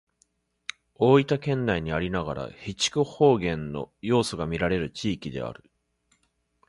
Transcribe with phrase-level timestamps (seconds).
[0.95, 5.69] 大分県内にありながら肥筑方言の要素がみられる地域である。